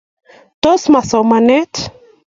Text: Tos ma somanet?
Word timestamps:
Tos 0.63 0.81
ma 0.91 1.01
somanet? 1.09 1.73